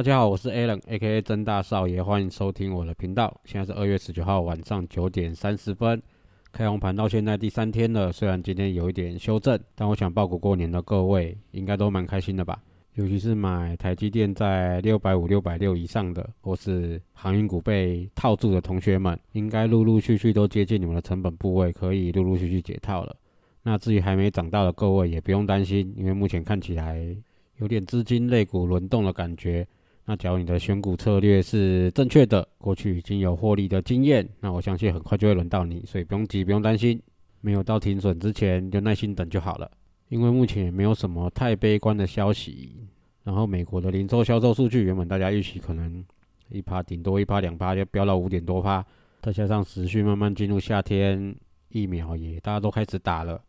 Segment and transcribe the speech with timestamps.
[0.00, 1.20] 大家好，我是 Alan，A.K.A.
[1.20, 3.38] 真大少爷，欢迎收听我的频道。
[3.44, 6.00] 现在是二月十九号晚上九点三十分，
[6.50, 8.10] 开红盘到现在第三天了。
[8.10, 12.62] 虽然今天有一点修正，但我想报股过年的各位应该都蛮开心的吧？
[12.94, 23.14] 尤其是买台积电在六百五、六百六以上的，或是航运股被套住的同学们，应该陆陆续续都接近你们的成本部位，可以陆陆续续解套了。
[23.62, 27.14] 那至于还没涨到的各位，也不用担心，因为目前看起来
[27.58, 29.68] 有点资金类股轮动的感觉。
[30.10, 37.00] 那假如你的选股策略是正确的，过去已经有获利的经验，那我相信很快就会轮到你，所以不用急，不用担心。
[37.40, 39.70] 没有到停损之前，就耐心等就好了。
[40.08, 42.88] 因为目前也没有什么太悲观的消息。
[43.22, 46.04] 然后美国的零售销售数据，原本大家预期可能
[46.48, 48.84] 一趴顶多一趴两趴，就飙到五点多趴。
[49.22, 51.32] 再加上持续慢慢进入夏天，
[51.68, 53.40] 疫苗也大家都开始打了，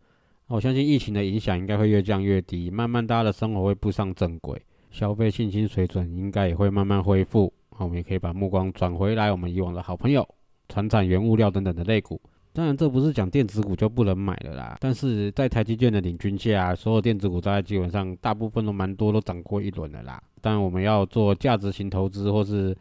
[0.46, 4.62] 我相信疫情的影响应该会越降越低，慢慢大家的生活会步上正轨。
[4.92, 10.28] 消费信心水准应该也会慢慢恢复，我们也可以把目光转回来，我们以往的好朋友，
[10.70, 12.22] 船产、原物料等等的类股。
[12.54, 14.78] 当然，这不是讲电子股就不能买了啦。
[14.82, 20.22] 但是在台积电的领军下，所有电子股大概基本上大部分都蛮多，都涨过一轮了啦。
[20.42, 22.76] 当然，我们要做价值型投资，或是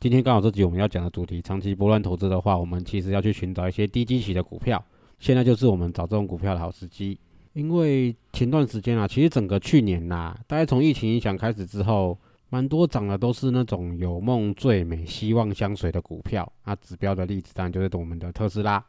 [0.00, 4.84] 今天刚好这集我们要讲的主题，长期波段投资的话，我们其实要去寻找一些低基期的股票。
[5.20, 7.16] 现在就是我们找这种股票的好时机。
[7.54, 12.18] 因为前段时间啊，其实整个去年呐，大概从疫情影响开始之后，
[12.50, 16.52] 蛮多涨的都是那种有梦最美、希望相随的股票。
[16.64, 18.84] 那指标的例子当然就是我们的特斯拉，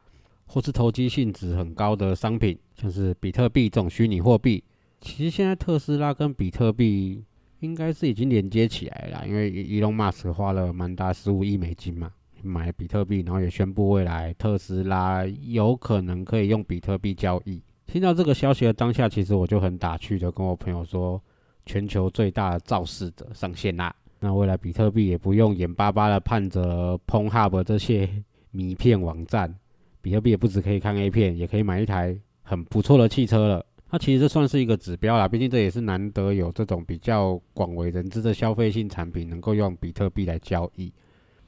[0.47, 4.63] 或是投机性质很高的商品，像是比特币这种虚拟货币。
[4.99, 7.23] 其实现在特斯拉跟比特币
[7.59, 12.11] 应该是已经连接起来了，因为伊隆马斯花了蛮大十五亿美金嘛，
[12.41, 17.61] 买比特币，然后也宣布未来特斯拉有可能可以用比特币交易。
[17.87, 21.21] 听到这个消息的当下，其实我就很打趣的跟我朋友说，
[21.65, 23.95] 全球最大的肇事者上线啦。
[24.19, 28.09] 那未来比特币也不用眼巴巴的盼着 Pon Hub 这些
[28.51, 29.53] 迷片网站，
[30.01, 33.65] 比特币也不止可以看 A 片，也可以买一台很不错的汽车了。
[33.91, 40.91] 那其实这算是一个指标啦，毕竟这也是难得有这种比较广为人知的消费性产品能够用比特币来交易。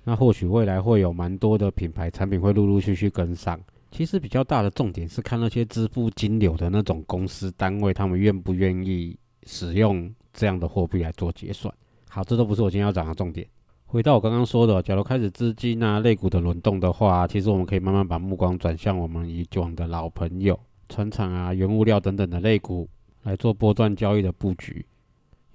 [0.04, 3.60] 那或许未来会有蛮多的品牌产品会陆陆续续跟上。
[3.92, 11.74] 其实比较大的重点是看那些支付金流的那种公司单位，他们愿不愿意使用这样的货币来做结算。
[12.10, 13.48] 好，这都不是我今天要讲的重点。
[13.86, 20.60] 回到我刚刚说的，假如开始资金啊、类股的轮动的话，其实我们可以慢慢把目光转向我们以往的老朋友，
[20.90, 22.88] 船厂啊、原物料等等的类股
[23.24, 24.86] 来做波段交易的布局。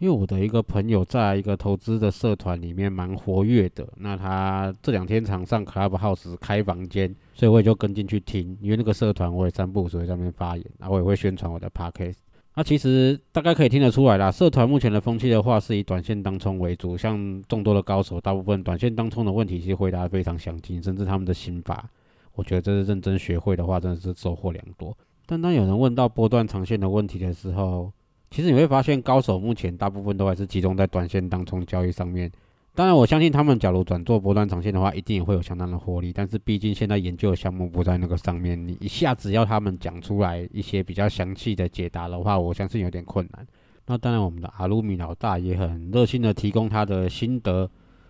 [0.03, 8.59] 因为我的一个朋友在一个投资的社团里面蛮活跃的，那他这两天常上 Clubhouse 开房间，所以我也就跟进去听。
[8.61, 12.17] 因为那个社团我也三步，所以在上面发言，然后我也会宣传我的 Podcast。
[12.57, 21.89] 那其实大概可以听得出来啦，社团目前的风气的话是以短线当冲为主，像众多的高手，大部分短线当冲的问题其实回答非常详尽，甚至他们的心法，
[22.35, 24.93] 我觉得这是认真学会的话，真的是收获良多。
[25.27, 27.93] 但当有人问到波段长线的问题的时候，
[28.32, 32.32] 其实你会发现，高手目前大部分都还是集中在短线当中交易上面。
[32.75, 36.10] 当然，我相信他们假如转做波段长线的话，一定也会有相当的获利。
[36.15, 43.47] 但是，毕竟现在研究的项目不在那个上面，你一下子要他们讲出来一些比较详细的解答的话，我相信有点困难。
[43.84, 47.69] 那当然，我们的阿鲁米老大也很热心的提供他的心得，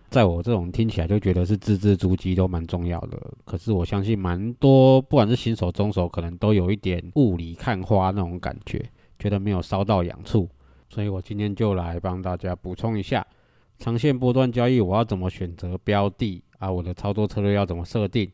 [0.09, 3.19] 在我这种听起来就觉得是字字珠玑都蛮重要的。
[3.43, 8.81] 可是，我相信蛮多不管是新手、中手，可能都有一点雾里看花那种感觉。
[9.23, 10.49] 觉得没有烧到痒处，
[10.89, 13.25] 所以我今天就来帮大家补充一下
[13.77, 16.69] 长线波段交易我要怎么选择标的啊？
[16.69, 18.29] 我的操作策略要怎么设定？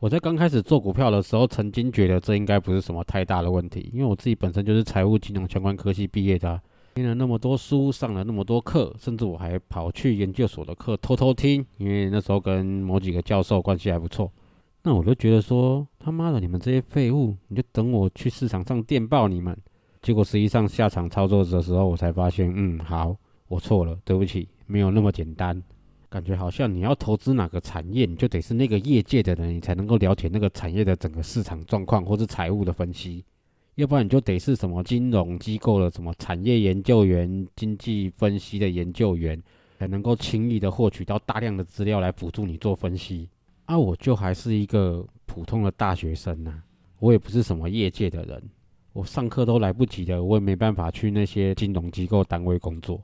[0.00, 6.60] 我在刚开始做股票的时候，曾经觉得这应该不是什么太大的问题，因为我自己本身就是财务金融相关科系毕业的，
[6.96, 14.30] 听了那么多书，上了那么多课，甚至我还跑去研究所的课偷偷听，因为那时候跟某几个教授关系还不错。
[14.82, 19.56] 那我就觉得说，他妈的，你们这些废物，你就等我去市场上电报你们。
[20.04, 23.16] 结果实际上下场操作的时候，我才发现，嗯，好，
[23.48, 25.60] 我错了，对不起，没有那么简单。
[26.10, 33.24] 感觉好像你要投资哪个产业，你就得是那个业界的人，你才能够了解那个产业的整个市场状况或是财务的分析，
[33.76, 39.42] 要不然你就得是什么金融机构的什么产业研究员、经济分析的研究员，
[39.78, 43.26] 才能够轻易的获取到大量的资料来辅助你做分析。
[43.64, 46.62] 啊，我就还是一个普通的大学生呐，
[46.98, 48.42] 我也不是什么业界的人，
[48.94, 53.02] 我上课都来不及的，我也没办法去那些金融机构单位工作。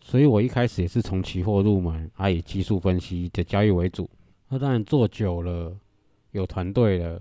[0.00, 4.08] 所以我一开始也是从期货入门，啊，以技术分析的交易为主。
[4.48, 5.76] 那当然做久了，
[6.30, 7.20] 有团队了，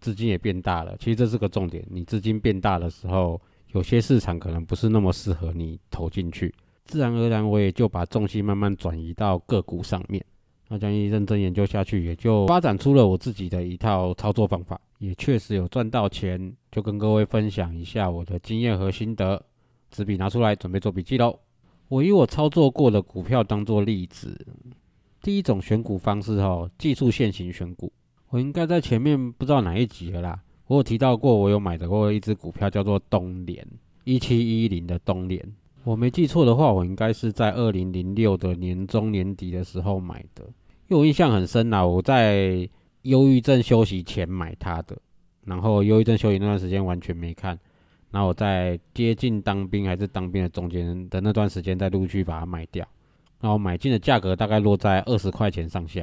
[0.00, 0.96] 资金也变大了。
[0.98, 3.40] 其实这是个重点，你资金变大的时候，
[3.72, 6.54] 有些市场可能不是那么适合你投进去，
[6.84, 10.24] 自然而然我也就把重心慢慢转移到个股上面。
[10.68, 19.42] 那将一认真研究下去，也就发展出了我自己的一套操作方法，也确实有赚到钱，就跟各位分享一下我的经验和心得。
[19.90, 21.38] 纸笔拿出来，准备做笔记喽。
[21.88, 24.46] 我以我操作过的股票当做例子，
[25.22, 27.92] 第一种选股方式哈，技术线型选股。
[28.28, 33.64] 我应该在前面不知道哪一集了啦，我有提到过，我有买的过一只股票叫做东联
[34.02, 35.40] 一七一零的东联。
[35.84, 40.44] 我没记错的话，我应该是在二零零六的年中年底的时候买的，
[40.88, 42.68] 因为我印象很深啦，我在
[43.06, 44.96] 忧郁症休息前买它的，
[45.44, 47.58] 然后忧郁症休息那段时间完全没看。
[48.10, 52.86] 然后我在接近当兵还是当兵的中间的那段时间，再陆续把它卖掉。
[53.40, 56.00] 然后买进的价格大概落在二十块钱上下，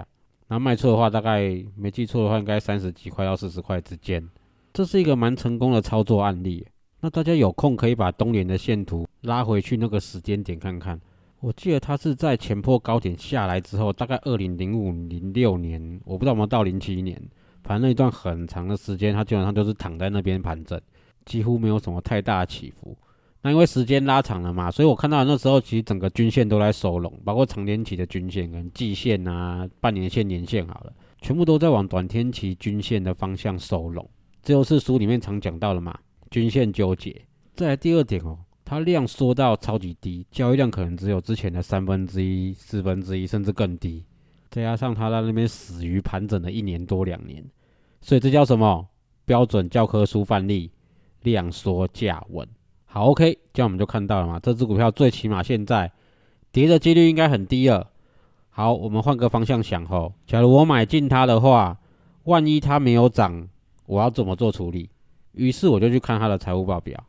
[0.48, 4.24] 然后卖出的话，大概没记错的话，应该三十几块到四十块之间。
[4.72, 6.66] 这是一个蛮成功的操作案例。
[7.02, 11.00] 那大家有空可以把东联的线图拉回去那个时间点看看。
[11.44, 17.22] 我记得它是在前坡高点下来之后，大概二零零五零六年，我不知道有没有到零七年，
[17.64, 20.80] 反正那一段很长的时间，它基本上就是躺在那边盘整。
[21.26, 22.98] 几乎没有什么太大起伏，
[23.42, 34.10] 那因为时间拉长了嘛，所以我看到那时候其实整个均线都在收拢，包括长天期的均线跟季线啊、半年线、年线好了，全部都在往短天期均线的方向收拢。
[34.42, 35.98] 这就是书里面常讲到的嘛，
[36.32, 37.22] 均线纠结。
[37.54, 44.04] 再来第二点哦，它量缩到超级低，交易量可能只有之前的三分之一、四分之一，甚至更低。
[44.50, 47.44] 再加上它在那边死于盘整了一年多两年，
[48.02, 48.88] 所以这叫什么
[49.26, 50.72] 标准教科书范例？
[51.22, 52.46] 量缩价稳，
[52.84, 54.38] 好，OK，这样我们就看到了嘛。
[54.42, 55.90] 这只股票最起码现在
[56.52, 57.92] 跌的几率应该很低了。
[58.50, 61.80] 好，我们换个方向想吼，假如我买进它的话，
[62.26, 63.48] 万一它没有涨，
[63.86, 64.90] 我要怎么做处理？
[65.32, 67.02] 于是我就去看它的财务报表。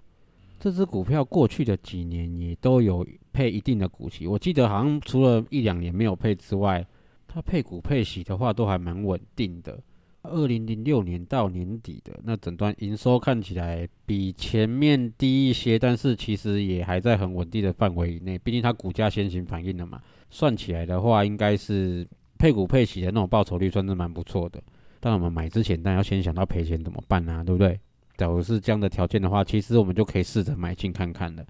[0.65, 6.83] 这只股票过去的几年也都有配一定的股息，我记得好像除了一两年没有配之外，
[7.29, 9.79] 它配股配息的话都还蛮稳定的。
[10.23, 18.39] 二零零六年到年底的那整段营收看起来比前面低一些，但是其实也还在很稳定的范围以内。
[18.39, 20.01] 毕竟它股价先行反应了嘛，
[20.31, 22.09] 算起来的话，应该是
[22.39, 24.63] 配股配息的那种报酬率算是蛮不错的。
[24.99, 27.79] 但我们买之前，但要先想到赔钱怎么办啊，对不对？
[28.17, 31.47] 假如是这样的条件的话，其实我们就可以试着买进看看的。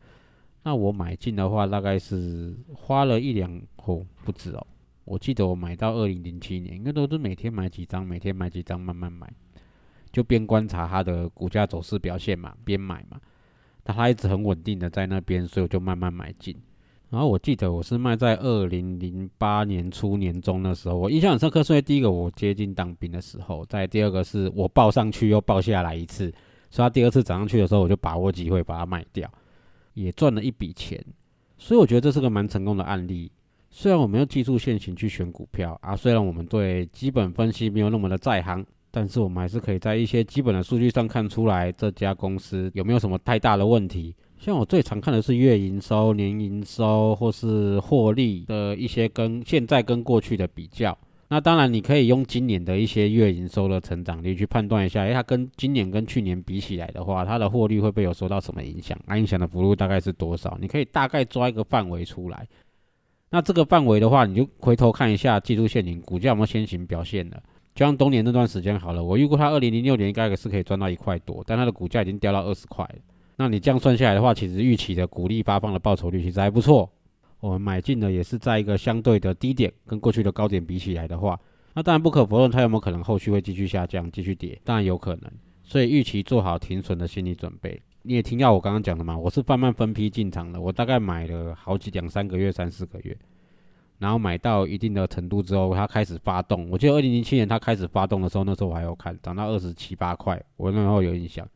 [0.63, 4.67] 那我买进的话，大概是花了一两哦，不止哦。
[5.05, 9.31] 我记得我买到二零零七年，应该都是每天买几张，每天买几张，慢慢买，
[10.11, 13.21] 就边观察它的股价走势表现嘛，边买嘛。
[13.83, 16.57] 但它一直很稳定的在那边，所以我就慢慢买进。
[17.11, 26.33] 然后我记得我是卖在二零零八年初年中的时候，我印象很深刻，所以第一个我接近当兵的时候，在第二个是我报上去又报下来一次，
[26.75, 29.31] 所以它第二次涨上去的时候，我就把握机会把它卖掉，
[29.93, 31.01] 也赚了一笔钱。
[31.57, 33.31] 所以我觉得这是个蛮成功的案例。
[33.71, 44.13] 虽然我们用技术线型去选股票啊，虽然我们对基本分析没有那么的在行，但是我们还是可以在一些基本的数据上看出来这家公司有没有什么太大的问题。
[44.37, 50.99] 像我最常看的是月营收、年营收或是获利的一些跟现在跟过去的比较。
[51.29, 58.99] 那当然你可以用今年的一些月营收的成长率去判断一下，诶，它跟今年跟去年比起来的话，它的获利会不会有受到什么影响？
[59.07, 60.57] 那影响的幅度大概是多少？
[60.61, 62.47] 你可以大概抓一个范围出来。
[63.31, 67.43] 那这个范围的话，你就回头看一下技术线型，股价有没有先行表现了。
[67.75, 72.95] 就像冬年那段时间好了，我预估它二零零六年应该是可以赚到一块多，但它的股价已经掉到二十块了。
[73.37, 76.89] 那你这样算下来的话，其实预期的股利发放的报酬率其实还不错。
[77.45, 81.39] 我们买进的也是在一个相对的低点，跟过去的高点比起来的话，
[81.75, 84.59] 那当然不可否认，它有没有可能后续会继续下降、继续跌？
[84.65, 85.31] 当然有可能。
[85.63, 87.79] 所以预期做好停损的心理准备。
[88.01, 89.15] 你也听到我刚刚讲的嘛？
[89.15, 93.15] 我是慢慢分批进场的，我大概买了好几两三个月、三四个月，
[93.99, 96.71] 然后买到一定的程度之后，它开始发动。
[96.71, 101.47] 我记得二零零七年它开始发动的时候，那时候我还有看，涨到二十七八块，我那时候有印象，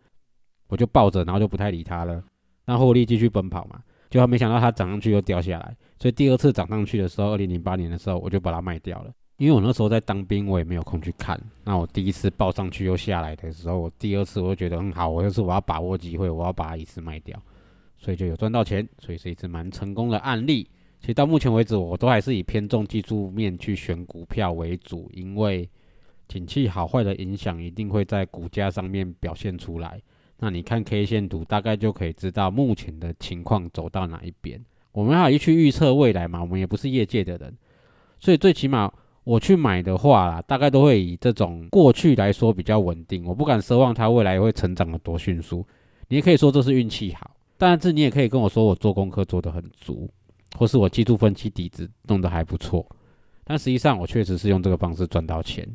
[0.69, 2.23] 我就抱着，然后就不太理它了，
[2.67, 3.81] 让获利继续奔跑嘛。
[4.11, 9.13] 就没想到它涨上去又掉下来，所以第二次涨上去的时候，二零零八年的时候我就把它卖掉了。
[9.37, 11.41] 因为我那时候在当兵，我也没有空去看。
[11.63, 17.41] 那我第一次报上去又下来的时候，我第二次我就觉得很好，我就是我要把握机会，我要把它一次卖掉，
[17.99, 20.69] 所以就有赚到钱，所以是一次蛮成功的案例。
[21.01, 25.69] 其实到目前为止，我都还是以偏重技术面去选股票为主，因为
[26.27, 30.03] 景气好坏的影响一定会在股价上面表现出来。
[30.39, 34.65] 那你看 K 线图，大概就可以知道目前的情况走到哪一边。
[34.93, 37.57] 我们要去预测未来嘛，我们也不是业界的人，
[38.19, 38.93] 所以最起码。
[39.25, 43.27] 我去买的话啦，大概都会以这种过去来说比较稳定。
[43.27, 45.63] 我不敢奢望它未来会成长的多迅速。
[46.09, 50.09] 你也可以说这是运气好，但是你也可以跟我说我做功课做得很足，
[50.57, 52.87] 或是我技术分析底子弄得还不错。
[53.45, 55.69] 但实际上我确实是用这个方式赚到钱。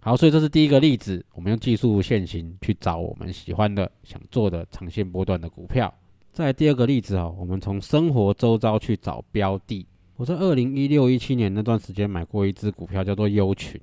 [0.00, 5.92] 好，所以这是第一个例子，我们用技术线型去找我们喜欢的、想做的长线波段的股票。
[6.32, 9.84] 再第二个例子哦，我们从生活周遭去找标的。
[10.16, 13.80] 我在二零一六一七年那段时间买过一只股票，叫做优群。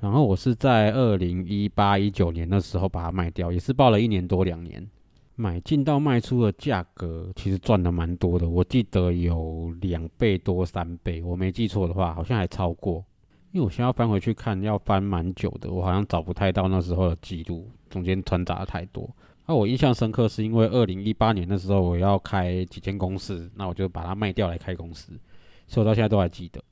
[0.00, 4.84] 然后我是在二零一八一九年的时候把它卖掉，也是报了一年多两年。
[5.36, 13.04] 买进到卖出的价格其实赚的蛮多的，我记得有两倍多三倍，我没记错的话好像还超过。
[13.52, 19.08] 因为我现在要翻回去看，要翻蛮久的，我好像找不太到那时候的记录，中间穿杂的太多。
[19.46, 25.12] 那我印象深刻是因为二零一八年的时候我要开几间公司，那我就把它卖掉来开公司。
[25.66, 26.62] 所以我到现在都还记得。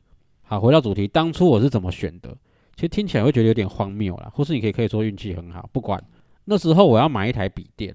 [0.43, 2.37] 好，回到主题，当初我是怎么选的？
[2.77, 5.69] 其实听起来会觉得有点荒谬啦，或是你可以可以说运气很好。
[5.73, 6.01] 不管
[6.45, 7.93] 那时候我要买一台笔电，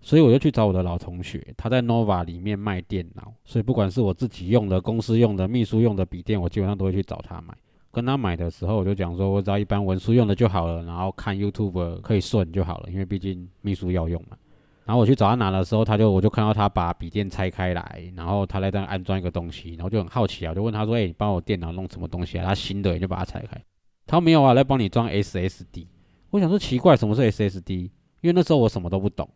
[0.00, 7.52] 所以我就去找我的老同学，他在 Nova 里面卖电脑，所以不管是我自己用的、公司用的、秘书用的笔电，我基本上都会去找他买。
[7.92, 14.36] 跟他买的时候，我就讲说，我只要一般文书用的就好了，然后看 YouTube 可以顺就好了，因为毕竟秘书要用嘛。
[14.84, 23.62] 然后我去找他拿的时候，他就我就看到他把笔电拆开来，然后他在这安装一个东西，然后就很好奇啊，我就问他说：“哎，你帮我电脑弄什么东西啊？”他新的就把它拆开，
[24.06, 25.86] 他说：“没有啊，来帮你装 SSD。”
[26.30, 27.90] 我想说奇怪，什么是 SSD？
[28.22, 29.28] 因为那时候我什么都不懂。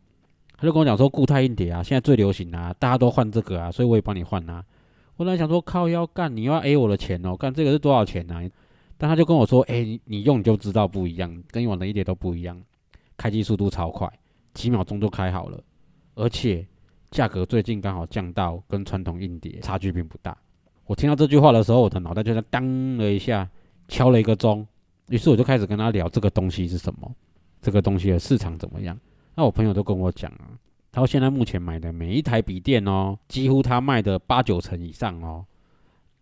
[0.56, 4.64] 他就跟我讲说固态硬碟啊，现在最流行啊，大家都换这个啊，所以我也帮你换啊。
[5.16, 8.40] 我在想说靠腰干，你要 A 我的钱哦，干这个是多少钱呢？
[8.98, 12.60] 但他就跟我说：“哎，你用你就知道不一样，跟以往的一点都不一样，
[13.16, 14.10] 开机速度超快。”
[14.54, 15.62] 几秒钟就开好了，
[16.14, 16.66] 而且
[17.10, 20.34] 价格最近刚好降到跟传统硬碟差距并不大。
[20.86, 23.46] 我听到这句话的时候，我的脑袋就在当了一下，
[23.88, 24.66] 敲了一个钟。
[25.08, 27.14] 于是我就开始跟他聊这个东西是什么，
[27.60, 28.98] 这个东西的市场怎么样。
[29.34, 30.56] 那我朋友都跟我讲啊，
[30.96, 35.44] 他说现在目前买的每一台笔电哦，几乎他卖的八九成以上哦，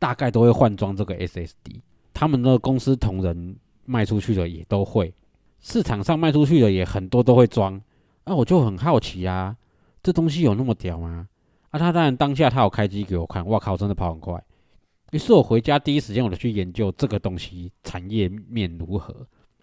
[0.00, 1.80] 大概都会换装这个 SSD。
[2.12, 3.54] 他们的公司同仁
[3.84, 5.14] 卖出去的也都会，
[5.60, 7.80] 市场上卖出去的也很多都会装。
[8.24, 9.56] 那我就很好奇啊，
[10.02, 11.28] 这东西有那么屌吗？
[11.70, 14.42] 啊，他当然当下他有开机给我看，哇靠，真的跑很快。
[15.12, 19.14] 于是我回家第一时间我就去研究这个东西产业面如何。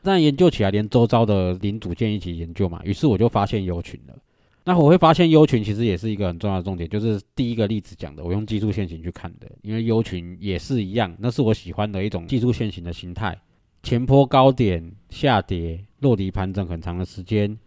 [0.02, 2.82] 但研究起来连周遭的零组件一起研究嘛。
[2.86, 4.18] 于是我就发现有群了。
[4.64, 13.38] 那我会发现优群其实也是一个很重要的重点，就是第一个例子讲的，我用技术线型去看的，因为优群也是一样，那是我喜欢的一种技术线型的形态。
[13.82, 17.58] 前坡高点下跌，落底盘整很长的时间。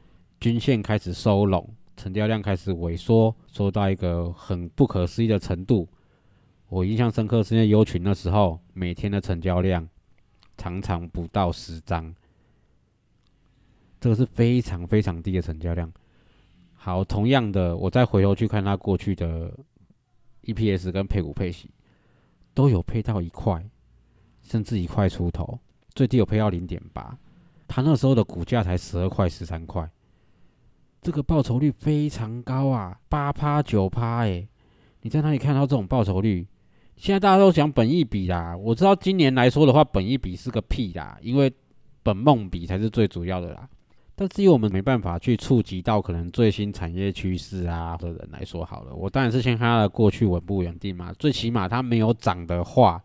[0.40, 5.88] 均线开始收拢，成交量开始萎缩，缩到一个很不可思议的程度。
[6.68, 9.88] 我印象深刻是在优群的时候，每天的成交量
[10.56, 12.14] 常常不到十张，
[14.00, 15.90] 这个是非常非常低的成交量。
[16.84, 19.50] 好，同样的，我再回头去看它过去的
[20.42, 21.70] EPS 跟配股配息，
[22.52, 23.66] 都有配到一块，
[24.42, 25.58] 甚至一块出头，
[25.94, 27.16] 最低有配到零点八，
[27.66, 29.90] 它那时候的股价才十二块、十三块。
[31.00, 34.46] 这个报酬率非常高啊，八趴九趴哎！
[35.00, 36.46] 你在哪里看到这种报酬率？
[36.98, 41.50] 现在大家都讲本益比啦，我知道今年来说的话，本益比是个屁啦，因为
[42.02, 43.66] 本梦比才是最主要的啦。
[44.16, 51.12] 但至于我们没办法去触及到可能最新产业趋势啊的人来说好了，我当然是先看它的过去稳不稳定嘛。
[51.18, 53.02] 最起码它没有涨的话，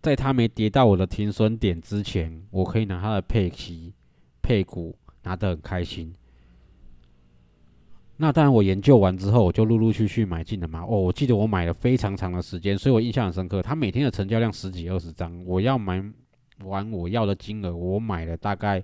[0.00, 3.92] 在它没跌到我的停损点之前，我可以拿它的配息、
[4.40, 6.14] 配股拿得很开心。
[8.16, 10.80] 那当然，我研究完之后，我就陆陆续续买进了嘛。
[10.80, 13.62] 哦，我记得我买了非常长的时间，所以我印象很深刻。
[13.62, 16.02] 它每天的成交量十几二十张，我要买
[16.64, 18.82] 完我要的金额，我买了大概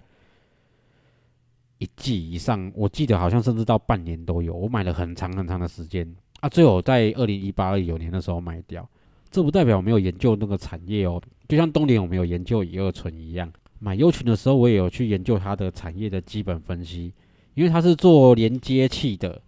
[1.85, 2.73] 一季以上。
[2.75, 4.55] 我记得好像甚至到半年都有。
[4.55, 6.11] 我买了很长很长的时间
[6.41, 8.89] 啊，最后在二零一八二九年的时候卖掉。
[9.31, 13.53] 这不代表我没有研究那个产业哦，就像东联我没有研究乙二醇一样。
[13.79, 17.13] 买优群的时候，我也有去研究它的产业的基本分析。
[17.55, 19.41] 因为它是做连接器的，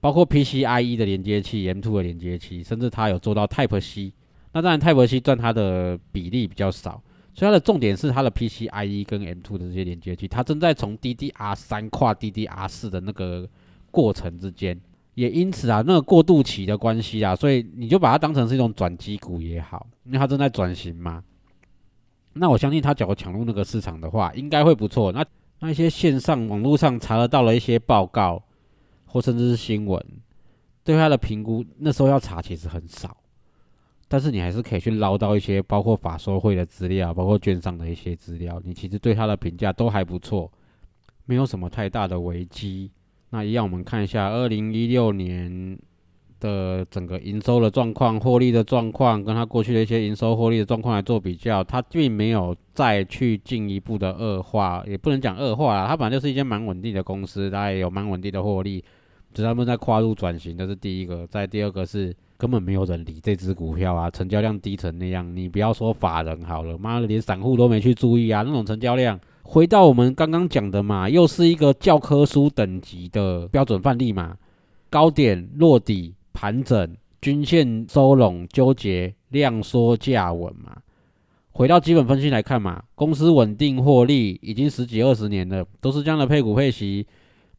[0.00, 4.12] 包括 PCIe 的连接器、M2 的连接器，甚至它有做到 Type C。
[4.52, 7.02] 那当然 Type C 占它的比例比较少，
[7.40, 13.48] 所以它的重点是它的 PCIe 跟 M2 的这些连接器，它正在从 DDR3 跨 DDR4 的那个
[13.90, 14.78] 过程之间，
[15.14, 21.24] 也因此啊，那个过渡期的关系啊，所以你就把它当成是一种转机股也好，因为它正在转型嘛。
[22.34, 25.10] 那我相信它假如抢入那个市场的话，应该会不错。
[25.10, 25.24] 那
[25.60, 28.42] 那一些线上网络上查得到了一些报告。
[29.12, 30.00] 或甚至是新闻，
[30.84, 33.16] 对他的评估，那时候要查其实很少，
[34.12, 40.50] 但是你还是可以去捞到一些包括法收会的资料，包括券商的一些资料，你其实对它的评价都还不错，
[41.26, 42.90] 没有什么太大的危机。
[43.30, 45.78] 那一样，我们看一下二零一六年
[46.40, 58.84] 的整个营收的状况、获利的状况，跟它过去的一些营收、获利的状况来做比较，它并没有再去进一步的恶化，也不能讲恶化啦，它本来就是一间蛮稳定的公司，它也有蛮稳定的获利。
[59.32, 61.24] 只是他们在跨入转型，这是第一个。
[61.28, 65.36] 再第二个是根本没有人理这只股票啊，成交量低成那样。
[65.36, 69.20] 你不要说法人好了，妈的，连散户都没去注意啊，那种成交量。
[69.42, 74.38] 回到我们刚刚讲的嘛，又是一个教科书等级的标准范例嘛。
[74.88, 80.78] 高点落底盘整，均线收拢纠结，量缩价稳嘛。
[81.52, 87.06] 回到基本分析来看嘛，公司稳定获利已经十几二十年了，都是这样的配股配息。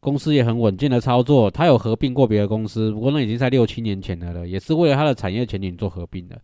[0.02, 6.36] 公司也很稳健的操作，他有合并过别的公司，不过那已经在六七年前的了，也是为了他的产业前景做合并的。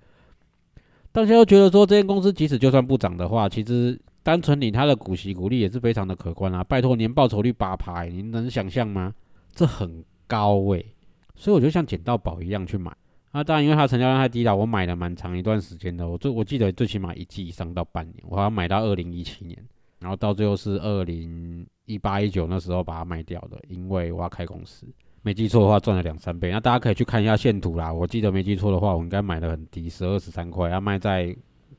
[1.11, 6.62] 大家都觉得说，这间公司即使就算不涨的话，其实单纯领他的股息股利也是非常的可观啊！
[6.62, 9.12] 拜托，年报酬率八趴，你能想象吗？
[9.53, 10.87] 这很高诶，
[11.35, 12.97] 所以我就像捡到宝一样去买。
[13.33, 19.59] 那当然，因为它成交量太低了，我买了蛮长一段时间的，我最我记得最起码一季以上到半年，我好像买到二零一七年。
[19.99, 24.87] 然后到最后是二零一八一九那时候把它卖掉的，因为我要开公司，
[25.23, 26.50] 没记错的话赚了两三倍。
[26.50, 31.25] 那大家可以去看一下线图啦，我记得没记错的话，我应该买的很低，十二十三块，要卖在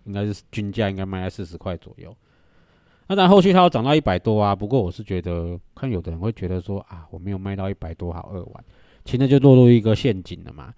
[0.04, 2.16] 应该是均价应该卖在四十块左右。
[3.08, 8.64] 那但后续它要涨到一百多啊，不过我是觉得看有的人会觉得说啊，我没有卖到一百多好二万，
[9.06, 10.74] 其实就落入一个陷阱了嘛。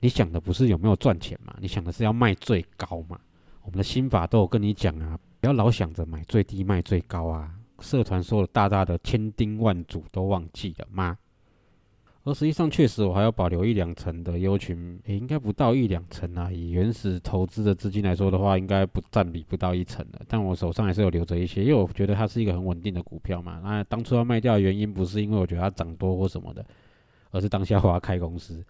[0.00, 3.20] 你想的不是有没有赚钱嘛，你想的是要卖最高嘛。
[3.62, 5.18] 我们的心法都有跟你讲啊。
[5.40, 7.50] 不要老想着买最低卖最高啊！
[7.80, 11.16] 社团说的大大的千叮万嘱都忘记了吗？
[12.24, 16.52] 而实际上确实我还要保留一两成的优群，也应该不到一两成啊。
[16.52, 20.20] 以原始投资的资金来说的话，应该不占比不到一成的。
[20.28, 23.58] 但我手上还是有留着一些，因为我觉得它是一个很稳定的股票嘛。
[23.64, 26.62] 那当初要卖掉的原因不是因为我觉得它涨多或什么的，
[27.30, 28.62] 而是当下我要开公司。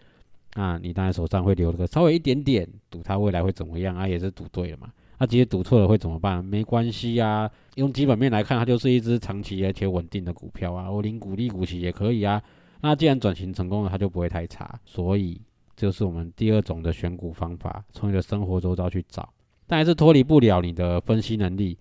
[0.55, 4.07] 那你当然手上会留个稍微一点点，赌它未来会怎么样啊？
[4.07, 4.93] 也是赌对了嘛。
[5.21, 6.43] 那直接赌错了会怎么办？
[6.43, 10.91] 没关系啊，用基本面来看，它就是一只长期而且稳定的股票啊。
[10.91, 12.43] 我领股利股息也可以啊。
[12.81, 14.81] 那既然转型成功了，它就不会太差。
[14.87, 15.39] 所以
[15.77, 19.29] 这是我们第二种的选股方法，从你的生活周遭去找，
[19.67, 21.77] 但还是脱离不了你的分析能力。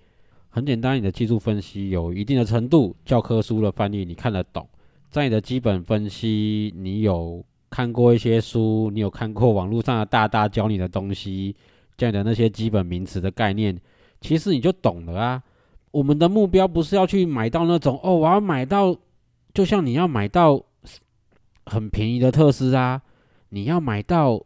[0.50, 4.68] 很简单，你的技术分析有一定的程度，教科书的范例你看得懂，
[5.10, 11.56] 在你的基本分析，你有看过一些书，你有看过网络上的大大教你的东西。
[12.00, 13.78] 这样的那些基本名词的概念，
[14.22, 15.44] 其实你就懂了啊。
[15.92, 18.96] 我们的目标不是要去买到那种哦，我要买到，
[19.54, 20.64] 就像你要买到
[21.66, 23.02] 很便宜的特斯拉，
[23.50, 24.42] 你要买到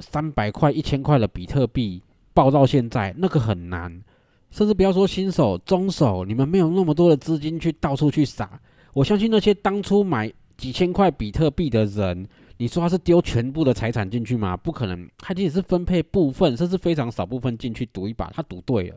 [0.00, 2.02] 三百块、一千块的比特币，
[2.34, 4.02] 爆到现在那个很难。
[4.50, 8.60] 甚至不要说新手、中手，你们没有那么多的资金去到处去撒。
[8.92, 12.28] 我相信那些当初买几千块比特币的人。
[12.58, 14.56] 你说他是丢全部的财产进去吗？
[14.56, 18.96] 不可能，他仅仅是分配部分，甚至非常少部分进去赌一把，他赌对了。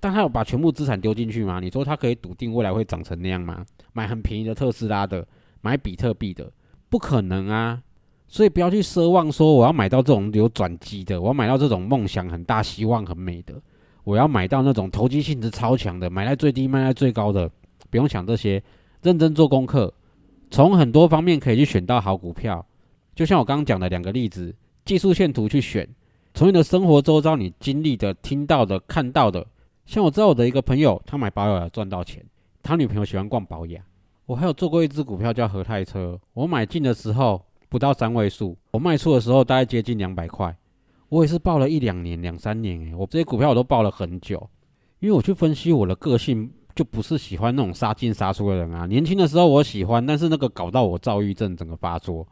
[0.00, 1.60] 但他有把全部资产丢进去吗？
[1.60, 3.64] 你说他可以笃定未来会长成那样吗？
[3.92, 5.26] 买很便宜的特斯拉的，
[5.60, 6.50] 买比特币的，
[6.88, 7.82] 不可能啊！
[8.26, 13.60] 所以不要去奢望说我要买到这种有转机的，我要买到这种梦想很大、希望很美的，
[14.04, 17.50] 我要买到那种投机性质超强的，买在最低卖在最高的，
[17.90, 18.62] 不用想这些，
[19.02, 19.92] 认真做功课，
[20.50, 22.64] 从很多方面可以去选到好股票。
[23.20, 25.86] 就像我刚刚讲的两个例子，技术线图去选，
[26.32, 29.46] 从你的生活周遭你经历的、听到的、看到的，
[29.84, 32.24] 像我知道我的一个朋友，他买保养赚到钱，
[32.62, 33.84] 他女朋友喜欢逛保养。
[34.24, 40.56] 我还有做过一只股票叫和泰车，我买进的时候不到三位数，我卖出的时候大概接近两百块，
[41.10, 44.48] 我也是报了一两年、两三年诶，我这些股票我都报了很久，
[45.00, 48.86] 因为我去分析我的个性就不是喜欢那种杀进杀出的人啊。
[48.86, 52.26] 年轻的时候我喜欢，但是那个搞到我躁郁症整个发作。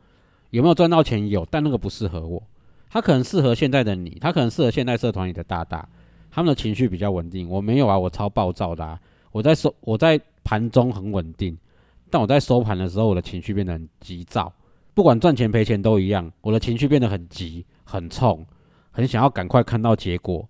[0.51, 1.29] 有没有赚到钱？
[1.29, 2.43] 有，但那个不适合我。
[2.91, 5.87] 他可能适合现在的你，他可能适合现在社团里的大大，
[6.31, 7.49] 他们的情绪比较稳定。
[7.49, 8.99] 我没有啊，我超暴躁的。
[9.31, 11.57] 我在收，我在盘中很稳定，
[12.11, 14.51] 但我在收盘的时候，我的情绪变得很急躁。
[14.95, 18.45] 不管赚钱赔钱都一样，我的情绪变得很急、很冲，
[18.91, 20.49] 很想要赶快看到结果，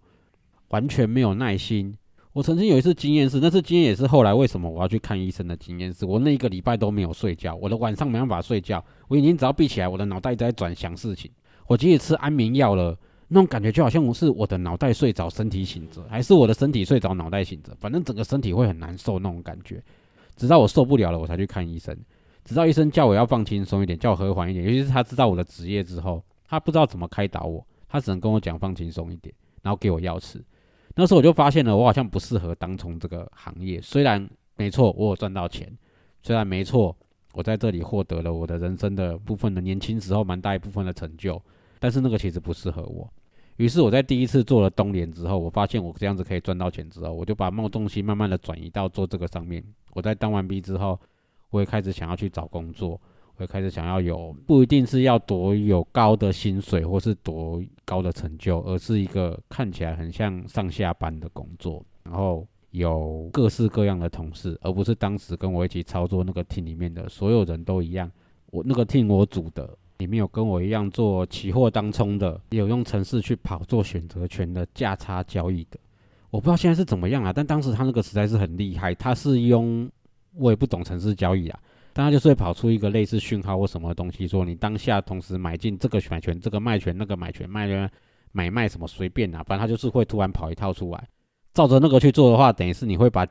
[0.68, 1.98] 完全没有耐心。
[2.38, 11.29] 我曾经有一次经验是，那次经验也是后来为什么我要去看医生的经验是，我那一个礼拜都没有睡觉，我的晚上没办法睡觉，我眼睛只要闭起来，我的脑袋在转想事情。
[11.66, 12.96] 我即使吃安眠药了，
[13.27, 19.83] 那种感觉就好像我是我的脑袋睡着，身体醒着，还是我的身体睡着，脑袋醒着，反正整个身体会很难受那种感觉。
[20.37, 21.92] 直到我受不了了，我才去看医生。
[22.44, 24.64] 直到医生叫我要放轻松一点，叫我和缓一点。
[24.64, 30.40] 尤其是他知道我的职业之后，他不知道怎么开导我，他只能跟我讲放轻松一点，然后给我药吃。
[30.98, 33.80] 那时候我就发现了，我好像不适合当从这个行业。
[33.80, 35.68] 虽然没错，我有赚到钱；
[36.24, 36.94] 虽然没错，
[37.34, 41.40] 我在这里获得了我的人生的部分的年轻时候蛮大一部分的成就。
[41.78, 43.08] 但是那个其实不适合我。
[43.58, 49.62] 于是我在第一次做了冬联之后，我发现我这样子可以赚到钱之后，我就把冒重心慢慢的转移到做这个上面。
[49.92, 50.98] 我在当完兵之后。
[51.50, 53.00] 我也开始想要去找工作，
[53.38, 68.11] 会开始想要有不一定是要多有高的薪水或是多高的成就，而是一个看起来很像上下班的工作，然后有各式各样的同事，而不是当时跟我一起操作那个 team 里面的所有人都一样。
[68.51, 75.79] 我那个 team 我组的里面有跟我一样做期货当冲的，也有用程式去跑做选择权的价差交易的。
[76.31, 79.88] 我不知道现在是怎么样啊，但当时他那个实在是很厉害，他是用。
[80.35, 81.59] 我也不懂城市交易啊，
[81.98, 87.90] 但他就是会跑出一个类似讯号或什么东西，说你当下同时买进这个买权、这个卖权、那个买权卖权
[88.30, 91.08] 买卖什么随便啊，反正他就是会突然跑一套出来，
[91.54, 93.26] 照着那个去做的话，等于是你会把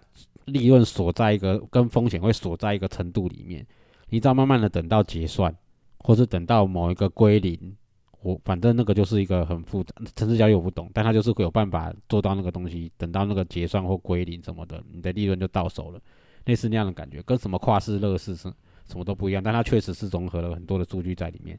[0.47, 3.65] 利润锁在一个跟风险会锁在一个程度里面，
[4.09, 5.55] 你只要慢慢的等到结算，
[5.99, 7.73] 或是等到某一个归零，
[8.21, 16.01] 我反正那个就是一个很复杂，城市交易我不懂，但他就是会有办法做到那个东西，等到那个结算或归零什么的，你的利润就到手了。
[16.47, 18.51] 类似那样的感觉，跟什么跨市、乐视是
[18.87, 21.57] 什么都不一样，但它确实是融合了很多的数据在里面。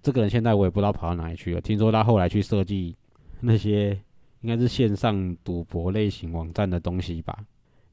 [0.00, 1.60] 这个人现在我也不知道跑到哪里去了。
[1.60, 2.94] 听说他后来去设计
[3.40, 3.98] 那些
[4.42, 7.36] 应该是线上赌博类型网站的东西吧，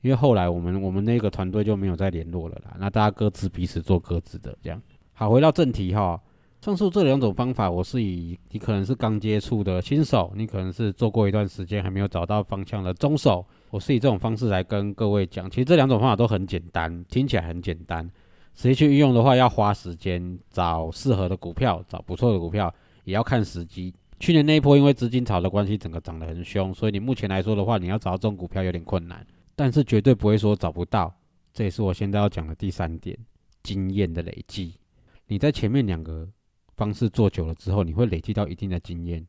[0.02, 2.76] 因为后来我们我们那个团队就没有再联络了啦。
[2.78, 4.80] 那大家各自彼此做各自的这样。
[5.14, 6.22] 好，回到正题哈。
[6.64, 15.50] 上述这两种方法，我是以你可能是刚接触的新手，你可能是做过一段时间还没有找到方向的中手，我是以这种方式来跟各位讲。
[15.50, 18.10] 其实这两种方法都很简单，听起来很简单，
[18.56, 22.74] 实际去运用的话要花时间找适合的股票，找不错的股票，
[23.04, 23.94] 也要看时机。
[24.22, 31.14] 去年那一波因为资金潮的关系，整个涨得很凶，所以你目前来说的话，你要找到这种股票有点困难，但是绝对不会说找不到。
[31.54, 33.18] 这也是我现在要讲的第三点，
[33.64, 34.76] 经验的累积。
[35.28, 36.26] 你在前面两个。
[36.76, 39.26] 方式做久了之后，你会累积到一定的经验。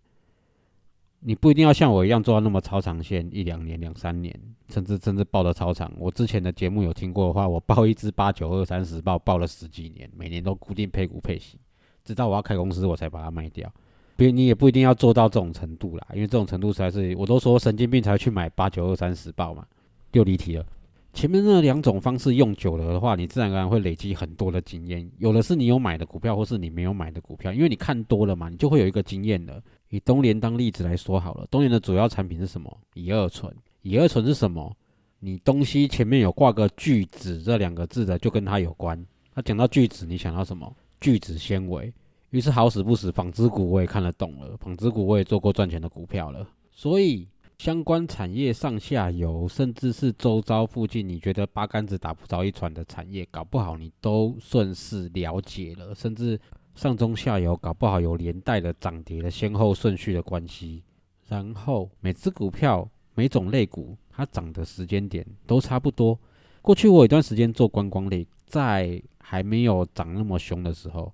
[1.26, 5.90] 你不一定要像我一样做到那么超长线，一两年、两三年，甚至甚至报的超长。
[5.96, 11.58] 我之前的节目有听过的话，我报一只八九二三十报，报了十几年，每年都固定配股配息，
[12.04, 13.72] 直到我要开公司，我才把它卖掉。
[14.16, 19.66] 别你也不一定要做到这种程度啦，因为这种程度实在是，我都说神经病才去买八九二三十报嘛，
[20.12, 20.66] 又离题了。
[21.14, 25.08] 前面那两种方式用久了的话，你自然而然会累积很多的经验。
[25.18, 29.62] 有的是你有买的股票，或是你没有买的股票，因为你看多了嘛，你就会有一个经验了。
[29.90, 32.76] 以东联当例子来说好了，东联的主要产品是什么？
[32.94, 33.54] 乙二醇。
[33.82, 34.76] 乙二醇是什么？
[35.20, 39.00] 你东西前面有挂个聚酯这两个字的，就跟它有关。
[39.34, 40.70] 那讲到聚酯，你想到什么？
[41.00, 41.90] 聚酯纤维。
[42.30, 47.28] 于是好死不死，纺织股我也看得懂了，纺织股我也做过赚钱的股票了，所以。
[47.64, 56.38] 相关产业上下游，甚至是周遭附近，你觉得八竿子打不着一船的产业，搞不好你都顺势了解了，甚至
[56.74, 60.82] 上中下游，搞不好有连带的涨跌的先后顺序的关系。
[61.26, 66.20] 然后每只股票、每种类股，它涨的时间点都差不多。
[66.60, 71.10] 过去我有一段时间做观光类，在还没有涨那么凶的时候，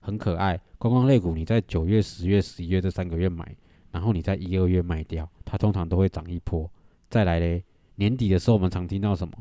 [0.00, 0.60] 很可爱。
[0.76, 3.56] 观光类股，你在九月、十月、十一月这三个月买。
[3.96, 6.70] 然后你在一二月卖掉，它通常都会涨一波。
[7.08, 9.32] 再来嘞，年底的时候我们常听到什么？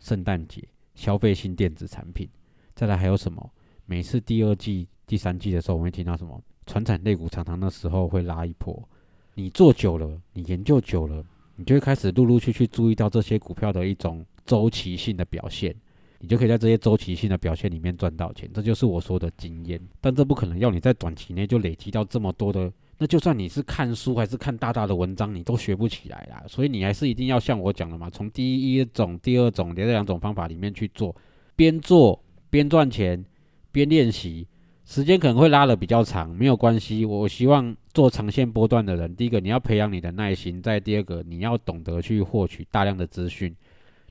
[0.00, 0.62] 圣诞节
[0.94, 2.28] 消费性电子产品。
[2.74, 3.50] 再来还有什么？
[3.86, 6.38] 每次第二季、第三季的时候，我们会听到什么？
[6.66, 8.86] 传产类股常常那时候会拉一波。
[9.32, 11.24] 你做久了，你研究久了，
[11.56, 15.74] 你就会开始陆陆续续注意到这些股票的一种周期性的表现，
[16.18, 18.46] 你就可以在这些周期性的表现里面赚到钱。
[18.52, 19.80] 这就是我说的经验。
[20.02, 22.70] 但这不可能要你在短期内就累积到这么多的。
[22.98, 26.44] 那就算你是看书还是看大大的文章，你都学不起来啦。
[26.46, 31.14] 所以你还是一定要像我讲的嘛，从第一种、第二种这两种方法里面去做，
[31.56, 33.24] 边做边赚钱，
[33.72, 34.46] 边练习，
[34.84, 37.04] 时间可能会拉的比较长，没有关系。
[37.04, 43.52] 我希望做长线波段的人，第一个你要培养你的耐心，再第二个你要懂得去获取大量的资讯，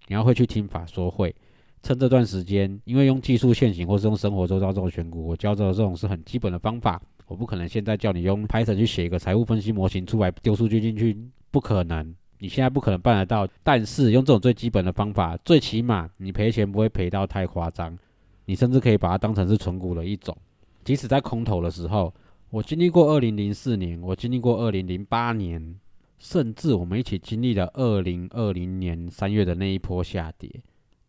[0.08, 1.34] 你要会去听法说会，
[1.82, 7.02] 趁这段时间，因为用技术现行或是用生活周遭这种选股，我教的这种是很基本的方法。
[7.32, 11.18] 我不可能现在叫你用 Python 去写一个财务分析模型出来丢数据进去，
[11.50, 12.14] 不可能。
[12.40, 17.98] 你现在不可能办得到，但是用这种最基本的方法，最起码你赔钱不会赔到太夸张。
[18.44, 20.36] 你甚至可以把它当成是存股的一种。
[20.84, 22.14] 即使在空头的时候，
[22.50, 25.80] 我经历过二零零四年，我经历过二零零八年，
[26.20, 30.50] 甚至我们一起经历了二零二零年三月的那一波下跌。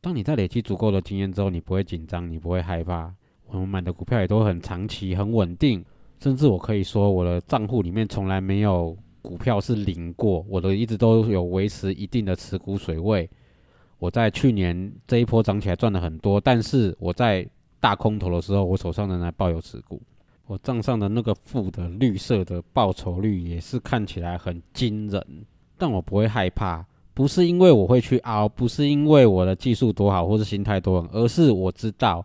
[0.00, 3.12] 当你在累积足够的经验之后，你不会紧张，你不会害怕。
[3.48, 5.84] 我们买的股票也都很长期、很稳定，
[6.22, 13.28] 甚至我可以说，我的账户里面从来没有股票是零过，我的一直都有维持一定的持股水位。
[13.98, 17.44] 我在去年这一波涨起来赚了很多，但是我在
[17.80, 20.00] 大空头的时候，我手上仍然抱有持股，
[20.46, 25.26] 我账上的那个负的绿色的报酬率也是看起来很惊人，
[25.76, 26.86] 但我不会害怕。
[27.14, 32.24] 不是因为我会去熬，不是因为我的技术多好或是心态多好，而是我知道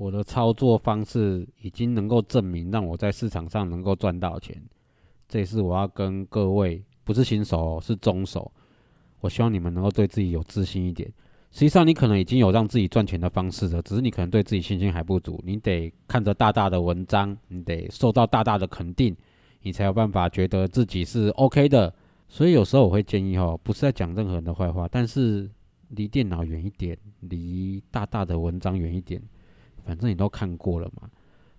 [0.00, 4.56] 我的操作方式已经能够证明让我在市场上能够赚到钱。
[5.28, 8.50] 这也是我要跟各位，不是新手，是中手。
[9.20, 11.06] 我希望你们能够对自己有自信一点。
[11.50, 15.38] 实际上，你可能已经有让自己赚钱的方式了，只是你可能对自己信心还不足。
[15.44, 19.14] 你得看着大大的文章，你得受到大大的肯定，
[19.60, 21.94] 你才有办法觉得自己是 OK 的。
[22.26, 25.50] 所以有时候我会建议哦，不是在讲任何人的坏话，但是
[25.88, 29.20] 离电脑远一点，离大大的文章远一点，
[29.90, 31.10] 反正你都看过了嘛，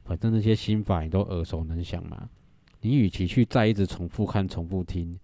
[0.05, 2.29] 反正那些心法你都耳熟能详嘛。
[2.79, 5.19] 你与其去再一直重复看、重复听，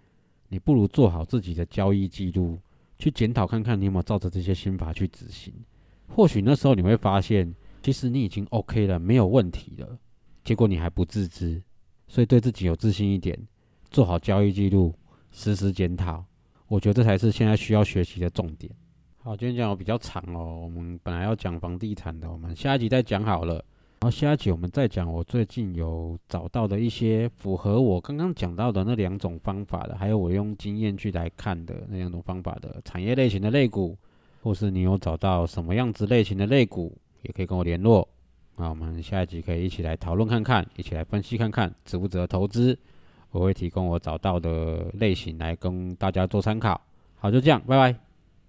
[0.49, 2.59] 你不如做好自己的交易记录，
[2.99, 5.53] 去检讨看看你有没有照着这些心法去执行。
[6.09, 9.97] 或许那时候你会发现，其实你已经 OK 了，没有问题了，
[10.43, 11.63] 结果你还不自知。
[12.09, 13.39] 所以对自己有自信一点，
[13.89, 14.93] 做好交易记录。
[15.31, 16.25] 实时检讨，
[16.67, 18.69] 我觉得这才是现在需要学习的重点。
[19.27, 23.55] 好，今天讲的比较长哦，我们本来要讲房地产的，我们下一集再讲好了。
[23.55, 33.97] 然后下一集我们再讲我最近有找到的一些符合我刚刚讲到的那两种方法的，还有我用经验去来看的那两种方法的产业类型的类股，
[34.41, 38.07] 或是你有找到什么样子类型的类股，也可以跟我联络。
[38.55, 42.79] 那我们下一集可以一起来讨论看看，一起来分析看看值不值得投资。
[43.31, 46.79] 我会提供我找到的类型来跟大家做参考。
[47.17, 48.06] 好，就这样，拜拜。